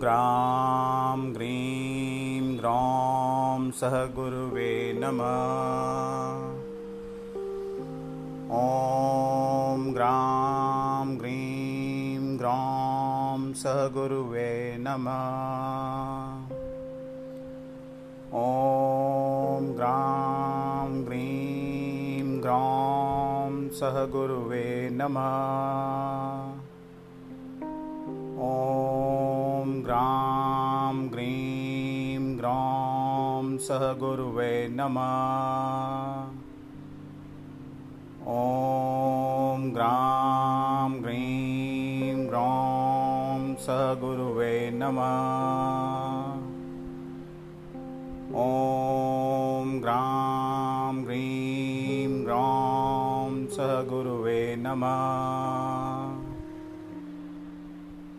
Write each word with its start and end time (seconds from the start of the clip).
ग्रां 0.00 1.34
ग्रीं 1.34 2.58
ग्रौं 2.58 3.70
सह 3.70 3.90
गुरुवे 3.90 4.92
नमः। 4.96 5.34
ॐ 8.58 9.92
ग्रां 9.94 11.18
ग्रीं 11.18 12.38
ग्रौं 12.38 13.52
सह 13.52 13.88
गुरुवे 13.88 14.76
नमः। 14.80 15.26
ॐ 18.34 19.68
ग्रां 19.76 21.04
ग्रीं 21.04 22.40
ग्रौं 22.42 23.68
सह 23.68 24.04
गुरुवे 24.06 24.90
नमः 24.92 26.49
ॐ 38.26 39.72
ग्रां 39.74 40.92
ग्रीं 41.02 42.28
ग्रौं 42.28 43.54
सह 43.56 43.82
गुरुवे 43.94 44.70
नमः। 44.74 45.10
ॐ 48.44 49.78
ग्रां 49.80 51.04
ग्रीं 51.04 52.24
ग्रौं 52.24 53.46
सह 53.46 53.74
गुरुवे 53.82 54.56
नमः। 54.58 54.96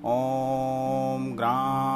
ॐ 0.05 1.33
ग्रां 1.35 1.90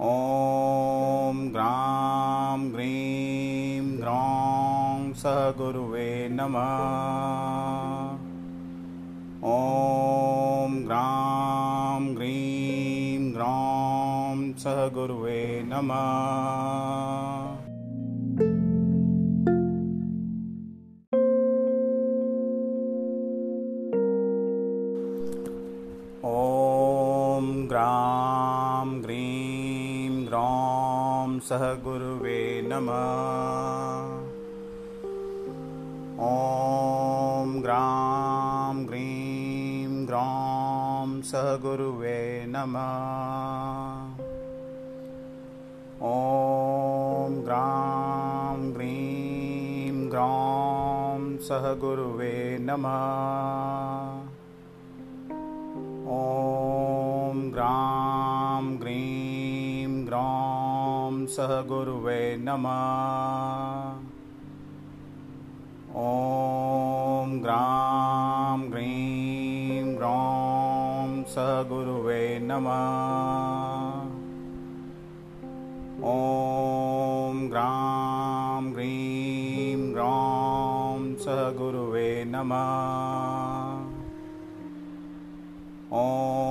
ॐ 0.00 1.40
ग्रां 1.52 2.72
ग्रीं 2.72 3.98
ग्रौं 3.98 5.12
सह 5.14 5.50
गुरुवे 5.50 6.28
नमः। 6.28 6.70
ॐ 9.44 10.78
ग्रां 10.86 12.16
ग्रीं 12.16 13.34
ग्रौं 13.34 14.54
सह 14.58 14.88
गुरुवे 14.88 15.62
नमः 15.66 17.45
सह 31.48 31.62
गुरुवे 31.74 32.62
नमः। 32.66 32.94
ॐ 36.28 37.62
ग्रां 37.62 38.86
ग्रीं 38.86 40.06
ग्रौं 40.06 41.22
सह 41.22 41.56
गुरुवे 41.56 42.46
नमः। 42.48 42.90
ॐ 46.02 47.44
ग्रां 47.44 48.72
ग्रीं 48.74 50.10
ग्रौं 50.10 51.36
सह 51.36 51.74
गुरुवे 51.74 52.58
नमः 52.60 54.05
ॐ 65.94 67.40
ग्रां 67.42 68.70
ग्रीं 68.70 69.96
ग्रौं 69.96 71.24
सह 71.24 71.62
गुरुवे 71.62 72.38
नमः। 72.42 72.70
ॐ 76.04 77.48
ग्रां 77.48 78.72
ग्रीं 78.74 79.94
ग्रौं 79.94 81.14
सह 81.14 81.50
गुरुवे 81.50 82.24
नमः। 82.28 82.72
ॐ 85.92 86.45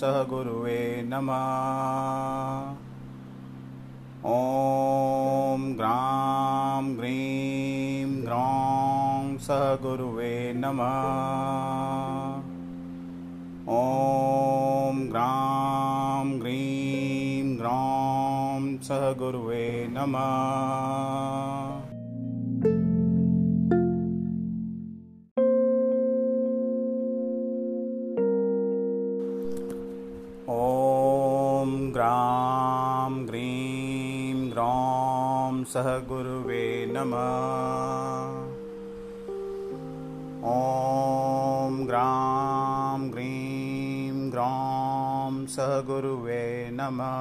सह 0.00 0.16
गुरुवे 0.22 1.02
नमः। 1.06 1.38
ॐ 4.24 5.64
ग्रां 5.76 6.96
ग्रीं 6.96 8.26
ग्रौं 8.26 9.38
सह 9.38 9.64
गुरुवे 9.82 10.52
नमः। 10.56 10.92
ॐ 13.78 15.00
ग्रां 15.10 16.40
ग्रीं 16.40 17.58
ग्रौं 17.58 18.78
सह 18.82 19.12
गुरुवे 19.12 19.88
नमः 19.90 21.67
नमः। 36.98 38.48
ॐ 40.44 41.86
ग्रां 41.86 43.10
ग्रीं 43.10 44.30
ग्रौं 44.30 45.46
सह 45.46 45.80
गुरुवे 45.80 46.70
नमः। 46.72 47.14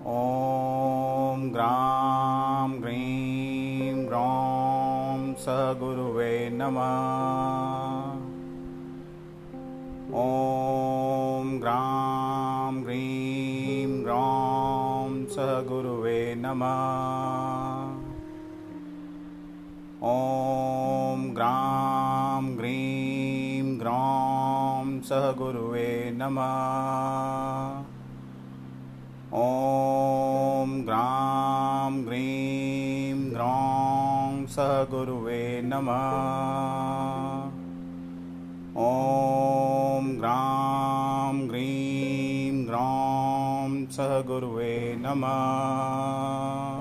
ॐ 0.06 1.52
ग्रां 1.52 2.82
ग्रीं 2.82 4.06
ग्रौं 4.06 5.32
गुरुवे 5.78 6.50
नमः। 6.52 6.84
ॐ 10.14 11.60
ग्रां 11.60 12.84
ग्रीं 12.84 14.04
ग्रौं 14.04 15.24
गुरुवे 15.68 16.34
नमः। 16.38 16.74
ॐ 20.04 21.34
ग्रां 21.34 22.56
ग्रीं 22.58 23.80
ग्रौं 23.80 24.33
सह 25.04 25.32
गुरुवे 25.32 26.12
नमः। 26.14 26.44
ॐ 29.38 30.70
ग्रां 30.84 32.04
ग्रीं 32.04 33.32
ग्रौं 33.32 34.46
सह 34.46 34.84
गुरुवे 34.84 35.62
नमः। 35.64 36.06
ॐ 38.84 40.08
ग्रां 40.18 41.48
ग्रीं 41.48 42.66
ग्रौं 42.66 43.86
सह 43.90 44.20
गुरुवे 44.20 44.96
नमः। 44.98 46.73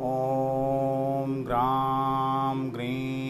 ॐ 0.00 1.44
ग्रीं 1.44 2.70
ग्रौं 2.72 3.23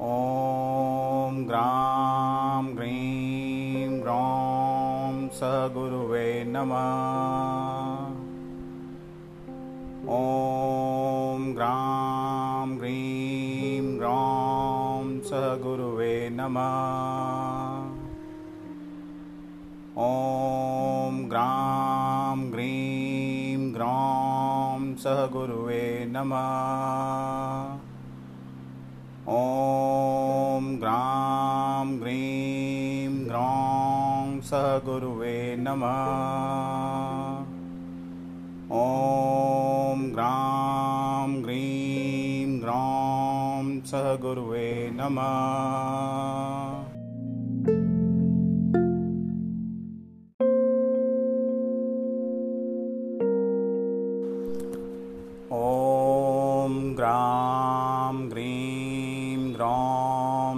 ॐ 0.00 1.44
ग्रां 1.48 2.76
ग्रीं 2.76 4.02
ग्रौं 4.02 5.28
सहगुरुवे 5.28 6.44
नमः। 6.46 6.80
ॐ 10.08 11.54
ग्रां 11.54 12.78
ग्रीं 12.78 13.98
ग्रौं 13.98 15.20
नमः। 16.30 16.72
ॐ 19.98 21.24
ग्रीं 21.26 21.26
ग्रौं 21.28 22.85
ॐ 29.28 30.76
ग्रां 30.80 31.98
ग्रीं 32.00 33.28
ग्रौं 33.28 34.40
नमः। 35.56 36.00
ॐ 38.76 40.06
ग्रां 40.14 41.42
ग्रीं 41.42 42.60
ग्रौं 42.60 43.80
सहगुरुवे 43.80 44.90
नमः 44.94 46.65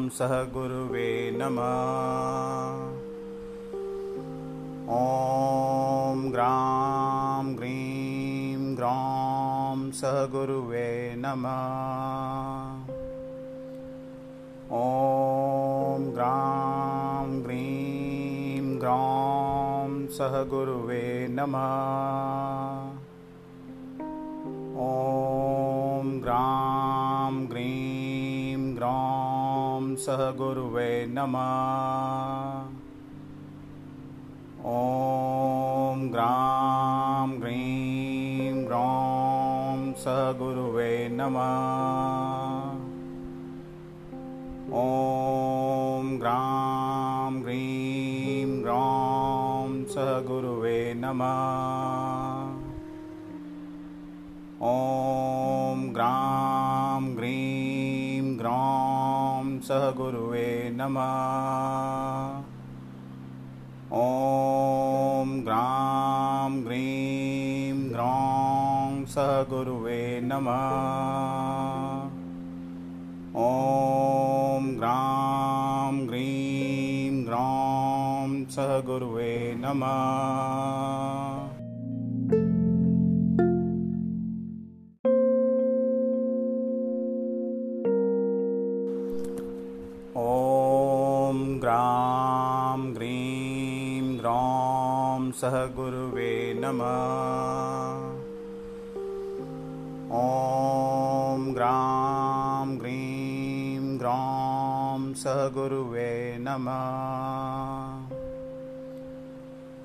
ॐ 0.08 0.14
ग्रां 6.32 7.56
ग्रीं 7.56 8.76
ग्रौं 8.76 9.90
सहगुरुवे 9.90 11.14
नमः। 11.19 11.52
ॐ 14.72 16.14
ग्रां 16.14 17.43
ग्रीं 17.43 18.81
ग्रौं 18.81 20.06
सहगुरुवे 20.06 21.28
नमः। 21.31 21.69
ॐ 24.81 26.20
ग्रीं 26.20 26.88
ॐ 34.65 36.11
ग्रां 36.12 37.41
ग्रीं 37.41 38.67
ग्रौं 38.67 39.93
सहगुरुवे 39.93 41.09
नमः। 41.12 41.43
ॐ 44.73 46.19
ग्रां 46.19 47.43
ग्रीं 47.43 48.62
ग्रौं 48.62 49.85
सहगुरुवे 49.85 50.95
नमः। 50.97 51.35
ॐ 54.62 55.93
ग्रीं 55.93 56.68
ॐ 63.93 65.41
ग्रां 65.44 66.65
ग्रीं 66.65 67.91
ग्रौं 67.91 69.05
सहगुरुवे 69.05 70.20
नमः। 70.20 70.62
ॐ 73.37 74.76
ग्रां 74.79 76.09
ग्रीं 76.09 77.26
ग्रौं 77.26 78.44
सहगुरुवे 78.50 79.55
नमः 79.59 81.27
सहगुरुवे 95.40 96.55
नमः। 96.58 96.87
ॐ 100.20 101.55
ग्रां 101.55 102.79
ग्रीं 102.79 103.99
ग्रौं 103.99 105.14
सहगुरुवे 105.14 106.38
नमः। 106.40 106.82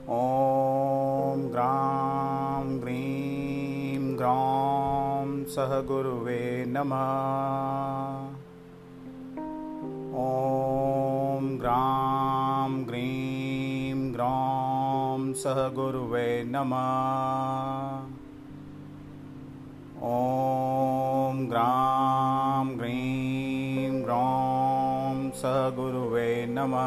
ॐ 0.10 1.52
ग्रां 1.52 2.82
ग्रीं 2.82 4.18
ग्रौं 4.18 5.44
सहगुरुवे 5.44 6.66
नमः 6.68 8.23
ॐ 20.02 21.48
ग्रां 21.50 22.78
ग्रीं 22.78 24.04
ग्रौं 24.04 25.32
सहगुरुवे 25.32 26.46
नमः। 26.50 26.78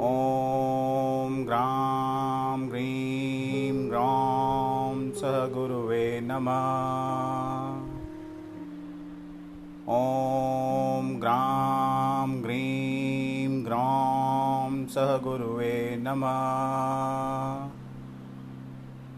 ॐ 0.00 1.44
ग्रां 1.44 2.68
ग्रीं 2.70 3.90
ग्रौं 3.90 5.10
सहगुरुवे 5.10 6.20
नमः। 6.24 6.62
ॐ 9.88 11.20
ग्रां 11.20 12.42
ग्रीं 12.42 13.64
ग्रौं 13.64 14.11
सहगुरुवे 14.94 15.96
नमः। 16.00 16.32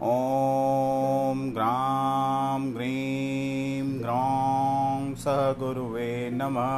ॐ 0.01 1.39
ग्रां 1.53 2.73
ग्रीं 2.73 4.03
ग्रौं 4.03 5.15
सहगुरुवे 5.15 6.29
नमः। 6.33 6.71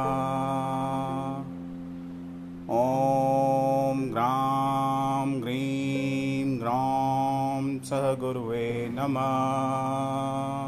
ॐ 2.78 4.12
ग्रां 4.12 5.42
ग्रीं 5.42 6.60
ग्रौं 6.60 7.80
सह 7.80 8.14
गुरुवे 8.14 8.90
नमः 8.92 10.67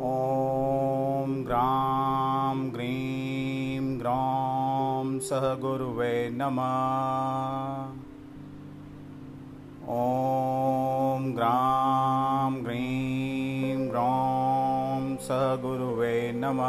ॐ 0.00 1.44
ग्रां 1.44 2.03
ॐ 9.88 11.32
ग्रां 11.36 12.64
ग्रीं 12.64 13.90
ग्रौं 13.90 15.16
सह 15.16 15.46
गुरुवे 15.62 16.32
नमः। 16.34 16.68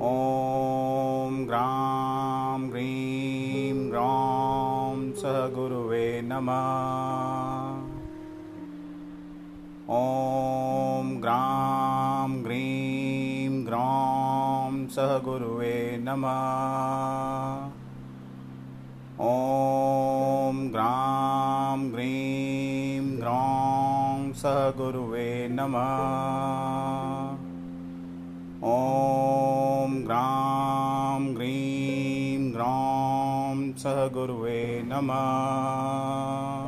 ॐ 0.00 1.44
ग्रां 1.46 2.70
ग्रीं 2.70 3.90
ग्रौं 3.90 5.12
सह 5.12 5.40
गुरुवे 5.48 6.22
नमः। 6.24 6.68
ॐ 9.90 11.18
ग्रां 11.20 12.44
ग्रीं 12.44 13.66
ग्रौं 13.66 14.07
ॐ 19.20 20.70
ग्रां 20.72 21.92
ग्रीं 21.92 23.18
ग्रौं 23.18 24.32
सह 24.32 24.70
गुरुवे 24.70 25.48
नमः। 25.50 25.92
ॐ 28.70 29.94
ग्रां 30.06 31.34
ग्रीं 31.34 32.52
ग्रौं 32.52 33.72
सह 33.72 34.06
गुरुवे 34.06 34.82
नमः 34.86 36.67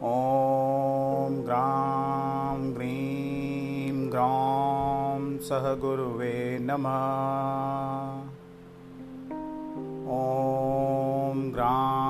ॐ 0.03 1.43
ग्रां 1.45 2.73
ग्रीं 2.73 4.11
ग्रौं 4.11 5.37
सह 5.37 5.73
गुरुवे 5.75 6.59
नमः। 6.61 6.99
ॐ 10.11 11.51
ग्रां 11.53 12.08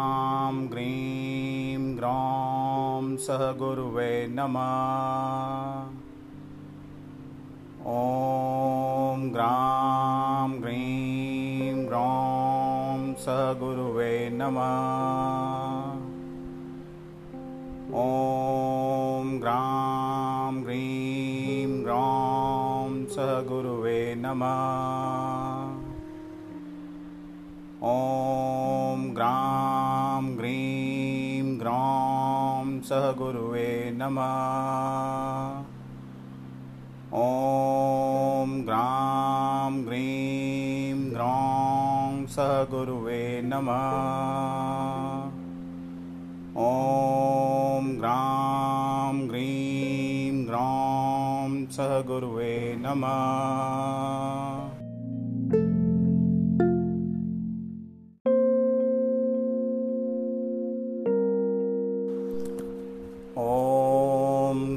ॐ 7.85 9.31
ग्रां 9.33 10.51
ग्रीं 10.61 11.88
ग्रौं 11.88 13.13
सह 13.23 13.41
गुरुवे 13.53 14.29
नमः। 14.33 14.69
ॐ 18.03 19.38
ग्रां 19.39 20.63
ग्रीं 20.63 21.83
ग्रौं 21.83 23.05
सह 23.05 23.33
गुरुवे 23.41 24.15
नमः। 24.17 24.55
ॐ 27.83 29.11
ग्रां 29.13 30.38
ग्रीं 30.38 31.59
ग्रौं 31.59 32.08
ॐ 37.13 38.65
ग्रां 38.65 39.86
ग्रीं 39.86 41.12
ग्रौं 41.12 42.25
गुरुवे 42.71 43.41
नमः। 43.41 43.83
ॐ 46.67 47.98
ग्रां 47.98 49.27
ग्रीं 49.29 50.45
ग्रौं 50.45 51.65
सह 51.71 52.01
गुरुवे 52.01 52.75
नमः 52.79 54.48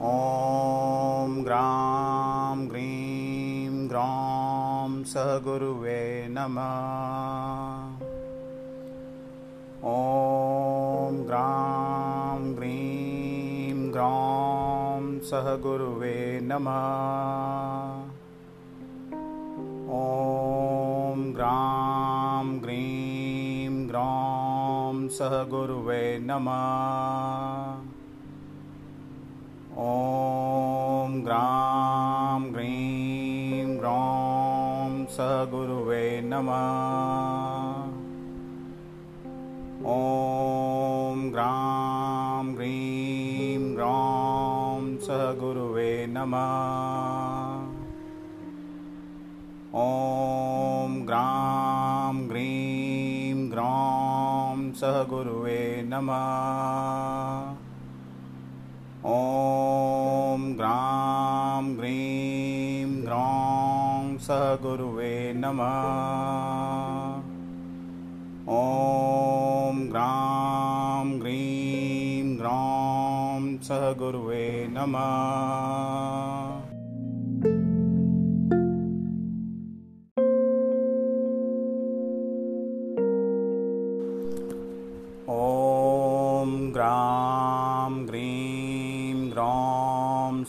ॐ 0.08 1.34
ग्रां 1.44 2.68
ग्रीं 2.68 3.88
ग्रौं 3.88 5.04
सह 5.04 5.30
गुरुवे 5.38 6.00
नमः। 6.30 6.74
ॐ 9.84 11.20
ग्रां 11.26 12.54
ग्रीं 12.56 13.92
ग्रौं 13.92 15.18
सह 15.30 15.54
गुरुवे 15.56 16.40
नमः 16.42 17.87
ॐ 29.78 31.22
ग्रां 31.24 32.52
ग्रीं 32.52 33.78
ग्रौं 33.78 35.04
गुरुवे 35.50 36.20
नमः। 36.24 36.52
ॐ 39.86 41.30
ग्रां 41.30 42.54
ग्रीं 42.56 43.76
ग्रौं 43.76 44.96
गुरुवे 45.40 46.06
नमः। 46.10 46.44
ॐ 49.74 51.06
ग्रां 51.06 52.28
ग्रीं 52.28 53.50
ग्रौं 53.50 53.97
गुरुवे 54.84 55.82
नमः। 55.86 56.14
ॐ 59.04 60.56
ग्रां 60.56 61.76
ग्रीं 61.76 63.06
ग्रौं 63.06 64.16
गुरुवे 64.62 65.32
नमः। 65.36 65.68
ॐ 68.54 69.90
ग्रां 69.90 71.20
ग्रीं 71.20 72.38
ग्रौं 72.38 73.56
गुरुवे 73.94 74.68
नमः 74.70 76.47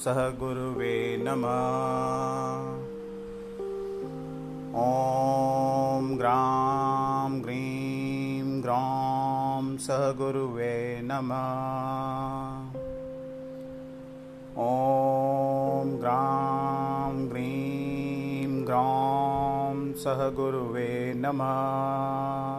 सह 0.04 0.20
गुरुवे 0.30 1.18
नमः। 1.22 1.50
ॐ 4.82 6.06
ग्रां 6.18 7.42
ग्रीं 7.44 8.62
ग्रौं 8.62 9.78
सह 9.78 10.12
गुरुवे 10.12 11.02
नमः। 11.04 11.44
ॐ 14.68 15.92
ग्रां 16.00 17.30
ग्रीं 17.30 18.66
ग्रौं 18.66 19.94
सह 19.94 20.30
गुरुवे 20.30 21.14
नमः 21.18 22.59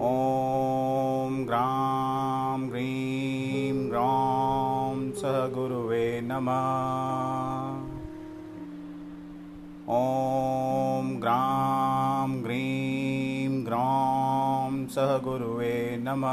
ॐ 0.00 1.46
ग्रां 1.46 2.70
ग्रीं 2.70 3.90
ग्रौं 3.90 5.10
गुरुवे 5.54 6.20
नमः। 6.24 6.60
ॐ 9.90 11.20
ग्रां 11.20 12.42
ग्रीं 12.44 13.66
ग्रौं 13.66 14.09
सह 14.90 15.18
गुरुवे 15.18 15.98
नमः। 16.00 16.30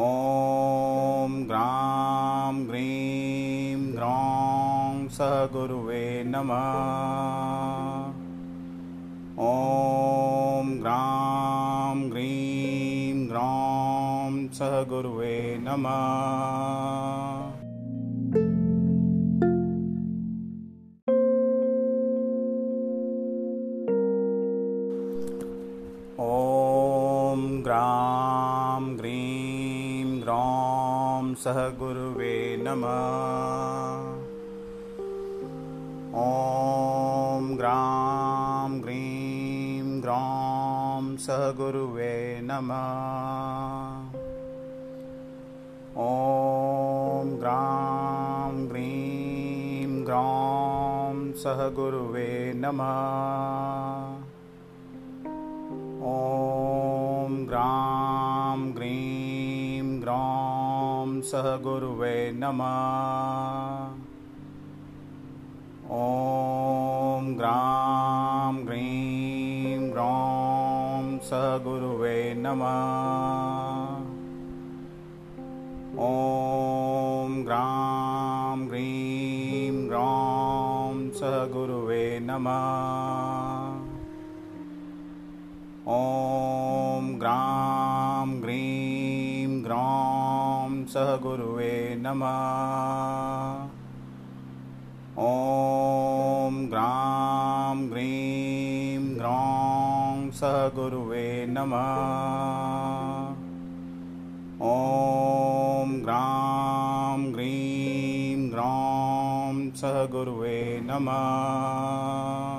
ॐ 0.00 1.32
ग्रां 1.48 2.66
ग्रीं 2.66 3.94
ग्रौं 3.94 5.08
सह 5.08 5.34
गुरुवे 5.46 6.24
नमः। 6.26 6.68
ॐ 9.46 10.70
ग्रां 10.80 12.10
ग्रीं 12.10 13.28
ग्रौं 13.28 14.48
सह 14.52 14.82
गुरुवे 14.82 15.58
नमः। 15.60 17.35
गुरुवे 41.66 42.40
नमः। 42.42 42.74
ॐ 45.98 47.30
ग्रां 47.40 48.68
ग्रीं 48.68 50.04
ग्रौं 50.06 51.32
सह 51.32 51.62
गुरुवे 51.68 52.28
नमः। 52.56 52.92
ॐ 56.10 57.34
ग्रां 57.48 58.58
ग्रीं 58.76 60.00
ग्रौं 60.00 61.20
सह 61.22 61.56
गुरुवे 61.56 62.16
नमः। 62.34 62.76
ॐ 66.02 67.34
ग्रां 67.36 68.66
ग्रीं 68.66 68.95
ॐ 75.98 77.44
ग्रां 77.44 78.68
ग्रीं 78.68 79.88
ग्रौं 79.88 81.10
सह 81.10 81.44
गुरुवे 81.46 82.20
नमः। 82.22 82.68
ॐ 85.88 87.18
ग्रां 87.18 88.42
ग्रीं 88.42 89.64
ग्रौं 89.64 90.84
सह 90.84 91.16
गुरुवे 91.16 91.96
नमः। 91.98 92.36
ॐ 95.18 96.66
ग्रां 96.70 97.90
ग्रीं 97.90 99.16
ग्रौं 99.16 99.55
सह 100.36 100.56
गुरुवे 100.68 101.46
नमः। 101.48 101.92
ॐ 104.62 105.92
ग्रां 106.04 107.20
ग्रीं 107.34 108.50
ग्रौं 108.50 109.54
सह 109.74 109.96
गुरुवे 110.06 110.58
नमः 110.84 112.55